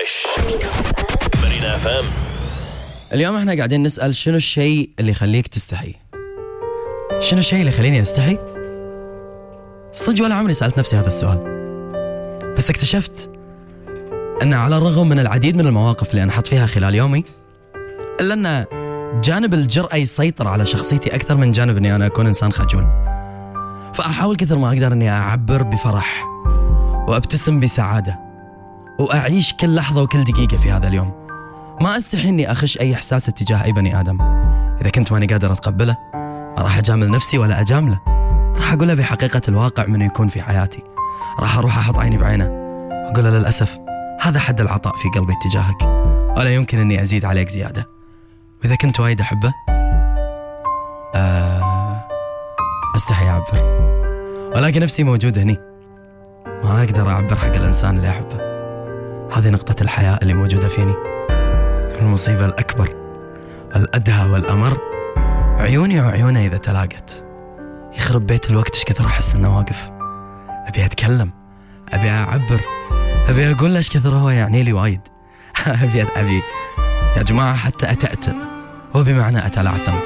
[0.00, 0.26] فريش
[1.42, 2.04] مارينا FM
[3.12, 5.94] اليوم إحنا قاعدين نسأل شنو الشيء اللي يخليك تستحي؟
[7.18, 8.38] شنو الشيء اللي يخليني أستحي؟
[9.92, 11.38] صدق ولا عمري سألت نفسي هذا السؤال.
[12.56, 13.30] بس اكتشفت
[14.42, 17.24] أن على الرغم من العديد من المواقف اللي أنحط فيها خلال يومي
[18.20, 18.64] إلا أن
[19.24, 22.86] جانب الجرأة يسيطر على شخصيتي أكثر من جانب أني أنا أكون إنسان خجول.
[23.94, 26.24] فأحاول كثر ما أقدر أني أعبر بفرح
[27.08, 28.29] وأبتسم بسعادة.
[29.00, 31.12] وأعيش كل لحظة وكل دقيقة في هذا اليوم.
[31.80, 34.18] ما أستحي إني أخش أي إحساس اتجاه أي بني آدم.
[34.80, 38.00] إذا كنت ماني قادر أتقبله ما راح أجامل نفسي ولا أجامله.
[38.56, 40.82] راح أقول له بحقيقة الواقع منه يكون في حياتي.
[41.40, 42.48] راح أروح أحط عيني بعينه
[43.06, 43.78] واقول له للأسف
[44.20, 45.82] هذا حد العطاء في قلبي اتجاهك
[46.36, 47.88] ولا يمكن إني أزيد عليك زيادة.
[48.62, 49.52] وإذا كنت وايد أحبه
[51.14, 52.00] آه
[52.96, 53.80] أستحي أعبر.
[54.56, 55.58] ولكن نفسي موجود هني.
[56.46, 58.39] ما أقدر أعبر حق الإنسان اللي أحبه.
[59.32, 60.94] هذه نقطة الحياة اللي موجودة فيني.
[62.00, 62.88] المصيبة الأكبر
[63.76, 64.78] الأدهى والأمر.
[65.58, 67.24] عيوني وعيونه إذا تلاقت.
[67.96, 69.90] يخرب بيت الوقت إيش كثر أحس إنه واقف؟
[70.66, 71.30] أبي أتكلم
[71.88, 72.60] أبي أعبر
[73.28, 75.00] أبي أقول له إيش كثر هو يعني لي وايد.
[75.66, 76.42] أبي أبي.
[77.16, 78.34] يا جماعة حتى أتأتأ.
[78.96, 79.96] هو بمعنى أتلعثم.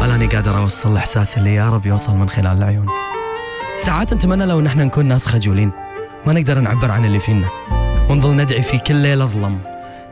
[0.00, 2.86] ولا أني قادر أوصل الإحساس اللي يا رب يوصل من خلال العيون.
[3.76, 5.70] ساعات نتمنى لو نحن نكون ناس خجولين.
[6.26, 7.46] ما نقدر نعبر عن اللي فينا.
[8.12, 9.58] ونظل ندعي في كل ليلة ظلم.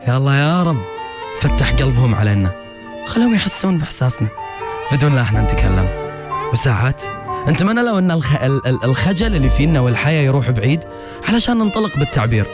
[0.07, 0.77] يا الله يا رب
[1.41, 2.51] فتح قلبهم علينا.
[3.07, 4.27] خلهم يحسون بإحساسنا.
[4.91, 5.89] بدون لا إحنا نتكلم.
[6.53, 7.03] وساعات
[7.47, 8.35] نتمنى لو أن الخ...
[8.35, 10.79] ال- ال- الخجل اللي فينا والحياة يروح بعيد
[11.27, 12.45] علشان ننطلق بالتعبير.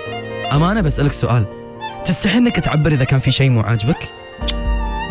[0.53, 1.45] أمانة بسألك سؤال.
[2.05, 4.09] تستحي إنك تعبر إذا كان في شيء مو عاجبك؟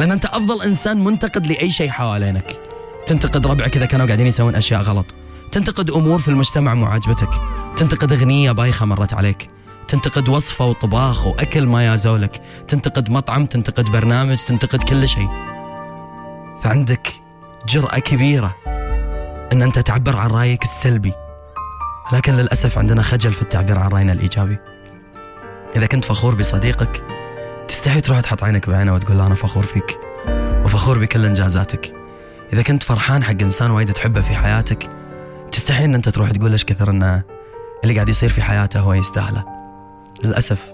[0.01, 2.61] لأن أنت أفضل إنسان منتقد لأي شيء حوالينك.
[3.07, 5.07] تنتقد ربعك إذا كانوا قاعدين يسوون أشياء غلط.
[5.53, 7.31] تنتقد أمور في المجتمع مو عاجبتك
[7.77, 9.56] تنتقد أغنية بايخة مرت عليك.
[9.89, 15.29] تنتقد وصفة وطباخ وأكل ما يازولك تنتقد مطعم تنتقد برنامج تنتقد كل شيء.
[16.63, 17.09] فعندك
[17.69, 18.57] جرأة كبيرة
[19.53, 21.13] أن أنت تعبر عن رأيك السلبي.
[22.13, 24.59] لكن للأسف عندنا خجل في التعبير عن رأينا الإيجابي.
[25.77, 27.03] إذا كنت فخور بصديقك
[27.69, 29.99] تستحي تروح تحط عينك بعينه وتقول له أنا فخور فيك
[30.65, 31.95] وفخور بكل إنجازاتك.
[32.53, 34.91] إذا كنت فرحان حق إنسان وايد تحبه في حياتك
[35.53, 37.23] تستحي أن أنت تروح تقول إيش كثر أنه
[37.83, 39.56] اللي قاعد يصير في حياته هو يستاهله.
[40.25, 40.73] للأسف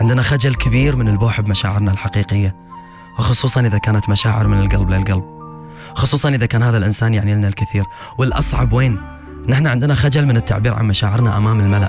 [0.00, 2.56] عندنا خجل كبير من البوح بمشاعرنا الحقيقية
[3.18, 5.34] وخصوصا إذا كانت مشاعر من القلب للقلب
[5.94, 7.84] خصوصا إذا كان هذا الإنسان يعني لنا الكثير.
[8.18, 9.00] والأصعب وين؟
[9.48, 11.88] نحن عندنا خجل من التعبير عن مشاعرنا أمام الملأ.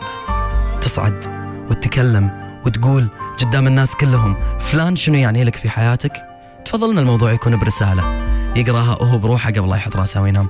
[0.82, 1.26] تصعد
[1.70, 2.30] وتتكلم
[2.66, 3.10] وتقول
[3.42, 6.12] قدام الناس كلهم فلان شنو يعني لك في حياتك؟
[6.66, 8.04] تفضل إن الموضوع يكون برسالة
[8.56, 10.48] يقراها وهو بروحه قبل لا يحط راسه وينام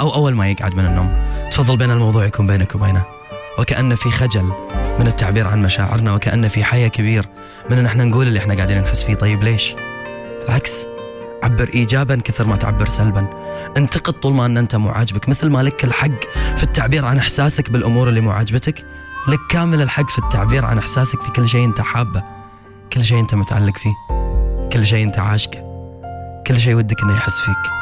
[0.00, 1.18] أو أول ما يقعد من النوم.
[1.50, 3.04] تفضل بين الموضوع يكون بينك وبينه.
[3.58, 4.52] وكأن في خجل
[5.00, 7.26] من التعبير عن مشاعرنا وكأن في حياة كبير
[7.70, 9.14] من إن إحنا نقول اللي إحنا قاعدين نحس فيه.
[9.14, 9.74] طيب ليش؟
[10.46, 10.86] بالعكس
[11.42, 13.26] عبر ايجابا كثر ما تعبر سلبا.
[13.76, 15.28] انتقد طول ما إن أنت مو عاجبك.
[15.28, 16.20] مثل ما لك الحق
[16.56, 18.84] في التعبير عن إحساسك بالأمور اللي مو عاجبتك
[19.28, 22.22] لك كامل الحق في التعبير عن إحساسك في كل شيء أنت حابه
[22.92, 23.94] كل شيء أنت متعلق فيه
[24.72, 25.72] كل شيء أنت عاشقه
[26.46, 27.72] كل شيء ودك إنه يحس فيك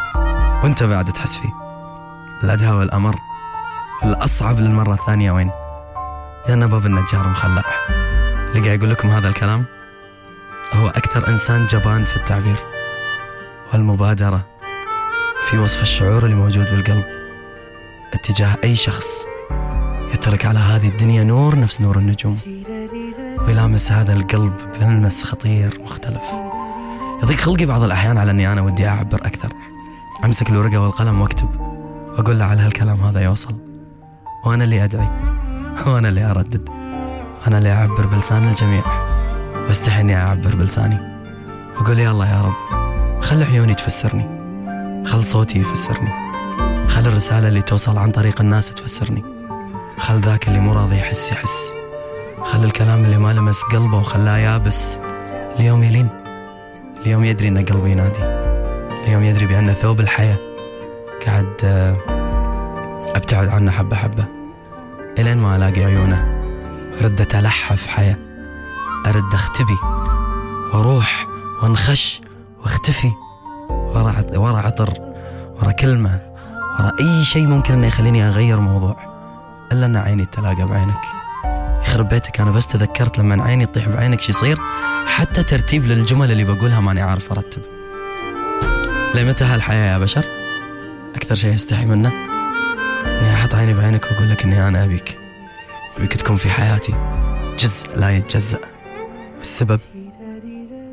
[0.64, 1.52] وأنت بعد تحس فيه.
[2.44, 3.29] الادهى والأمر
[4.04, 5.50] الأصعب للمرة الثانية وين؟
[6.48, 7.62] لأن باب النجار مخلع.
[8.48, 9.64] اللي قاعد يقول لكم هذا الكلام؟
[10.74, 12.56] هو أكثر إنسان جبان في التعبير.
[13.72, 14.40] والمبادرة
[15.48, 17.04] في وصف الشعور اللي موجود بالقلب
[18.14, 19.24] اتجاه أي شخص
[20.14, 22.36] يترك على هذه الدنيا نور نفس نور النجوم.
[23.46, 26.22] ويلامس هذا القلب بملمس خطير مختلف.
[27.22, 29.52] يضيق خلقي بعض الأحيان على أني أنا ودي أعبر أكثر.
[30.24, 31.60] أمسك الورقة والقلم وأكتب.
[32.18, 33.69] وأقول له على هالكلام هذا يوصل.
[34.44, 35.08] وأنا اللي أدعي.
[35.86, 36.68] وأنا اللي أردد.
[37.46, 38.82] أنا اللي أعبر بلسان الجميع.
[39.68, 40.98] واستحي إني أعبر بلساني.
[41.76, 42.80] وأقول يا الله يا رب
[43.22, 44.26] خل عيوني تفسرني.
[45.06, 46.10] خل صوتي يفسرني.
[46.88, 49.24] خل الرسالة اللي توصل عن طريق الناس تفسرني.
[49.98, 51.72] خل ذاك اللي مو راضي يحس يحس.
[52.44, 54.98] خل الكلام اللي ما لمس قلبه وخلاه يابس.
[55.58, 56.08] اليوم يلين.
[57.02, 58.24] اليوم يدري إن قلبي ينادي.
[59.04, 60.36] اليوم يدري بأن ثوب الحياة
[61.26, 61.46] قاعد
[63.16, 64.24] أبتعد عنه حبة حبة.
[65.18, 66.42] إلين ما ألاقي عيونه
[67.00, 68.16] أرد أتلحف حياة.
[69.06, 69.78] أرد أختبي
[70.72, 71.26] وأروح
[71.62, 72.20] وأنخش
[72.62, 73.10] وأختفي.
[73.70, 74.94] ورا ورا عطر
[75.62, 76.20] ورا كلمة
[76.78, 78.96] ورا أي شيء ممكن إنه يخليني أغير موضوع.
[79.72, 81.02] إلا أن عيني تلاقى بعينك.
[81.82, 84.58] يخرب بيتك أنا بس تذكرت لما عيني تطيح بعينك شو يصير.
[85.06, 87.62] حتى ترتيب للجمل اللي بقولها ماني عارف أرتب.
[89.14, 90.24] لمتى هالحياة يا بشر؟
[91.14, 92.12] أكثر شيء استحي منه؟
[93.50, 95.18] أحط عيني بعينك وأقول لك إني أنا أبيك.
[95.98, 96.94] أبيك تكون في حياتي.
[97.58, 98.58] جزء لا يتجزأ.
[99.38, 99.80] والسبب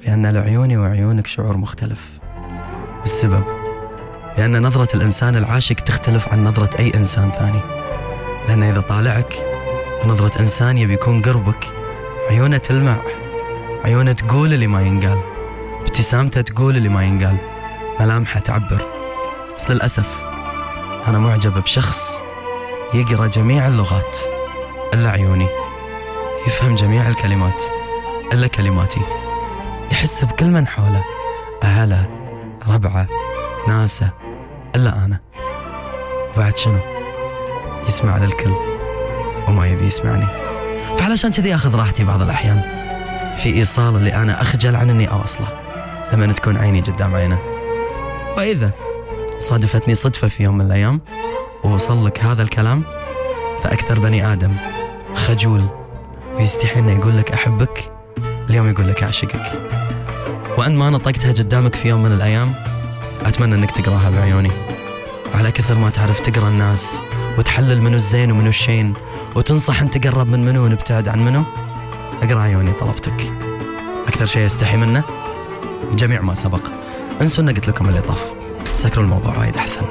[0.04, 2.00] بأن لعيوني وعيونك شعور مختلف.
[3.02, 3.44] والسبب
[4.38, 7.60] لأن نظرة الإنسان العاشق تختلف عن نظرة أي إنسان ثاني.
[8.48, 9.34] لأن إذا طالعك
[10.06, 11.68] نظرة إنسان يبي يكون قربك
[12.30, 12.98] عيونه تلمع.
[13.86, 15.22] عيونه تقول اللي ما ينقال.
[15.82, 17.38] ابتسامته تقول اللي ما ينقال.
[18.00, 18.82] ملامحه تعبر.
[19.58, 20.08] بس للأسف
[21.08, 22.27] أنا معجب بشخص
[22.94, 24.18] يقرأ جميع اللغات.
[24.94, 25.48] إلا عيوني.
[26.48, 27.64] يفهم جميع الكلمات.
[28.34, 29.02] إلا كلماتي.
[29.92, 31.04] يحس بكل من حوله.
[31.64, 32.06] أهله
[32.68, 33.08] ربعة
[33.68, 34.10] ناسه
[34.76, 35.20] إلا أنا.
[36.36, 36.80] وبعد شنو؟
[37.88, 38.54] يسمع للكل.
[39.48, 40.28] وما يبي يسمعني.
[40.98, 42.62] فعلشان كذي أخذ راحتي بعض الأحيان.
[43.38, 45.48] في إيصال اللي أنا أخجل عن أني أوصله.
[46.14, 47.40] لما تكون عيني قدام عينه.
[48.38, 48.72] وإذا
[49.40, 51.02] صادفتني صدفة في يوم من الأيام
[51.68, 52.84] ووصل لك هذا الكلام؟
[53.64, 54.52] فأكثر بني آدم
[55.16, 55.66] خجول
[56.36, 57.92] ويستحي إنه يقول لك أحبك
[58.50, 59.42] اليوم يقول لك أعشقك.
[60.58, 62.54] وأن ما نطقتها قدامك في يوم من الأيام
[63.26, 64.52] أتمنى إنك تقراها بعيوني.
[65.36, 67.00] على كثر ما تعرف تقرأ الناس
[67.38, 68.94] وتحلل منو الزين ومنو الشين
[69.36, 71.44] وتنصح أن تقرب من منو ونبتعد عن منو
[72.24, 73.32] أقرأ عيوني طلبتك.
[74.08, 75.04] أكثر شيء استحي منه؟
[75.94, 76.62] جميع ما سبق.
[77.22, 78.34] انسوا ان قلت لكم اللي طاف.
[78.74, 79.82] سكروا الموضوع وايد أحسن.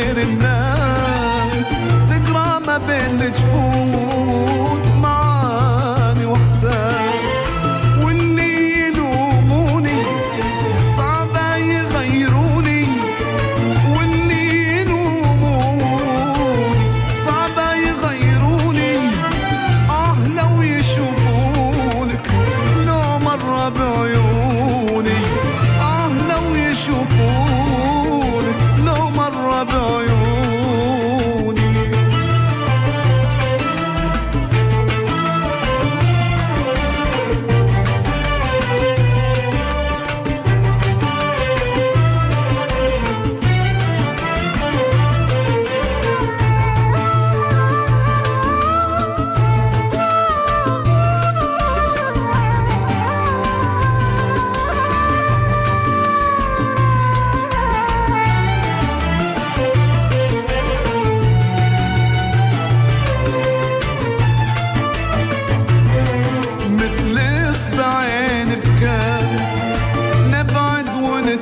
[0.00, 1.68] غير الناس.
[2.08, 3.79] تقرأ ما بين جفون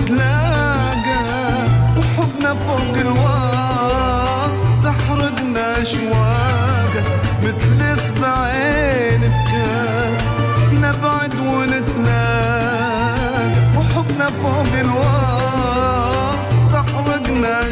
[0.08, 1.24] ونتلاقى
[1.98, 7.02] وحبنا فوق الوصف تحرقنا اشواقه
[7.42, 10.12] مثل اصبعين بكام
[10.72, 12.28] نبعد ونتلاقى.
[13.76, 17.68] وحبنا فوق الوصف تحرقنا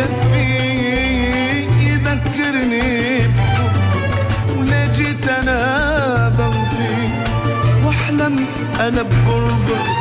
[0.00, 3.30] ينشد فيه يذكرني
[4.58, 7.08] وليه جيت أنا بغفي
[7.84, 8.46] وأحلم
[8.80, 9.99] أنا بقربك.